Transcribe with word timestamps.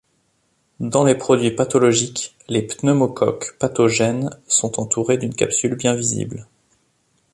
Dans 0.79 1.03
les 1.03 1.13
produits 1.13 1.51
pathologiques, 1.55 2.35
les 2.47 2.63
pneumocoques 2.63 3.55
pathogènes 3.59 4.31
sont 4.47 4.79
entourés 4.79 5.19
d'une 5.19 5.35
capsule 5.35 5.75
bien 5.75 5.93
visible. 5.93 6.47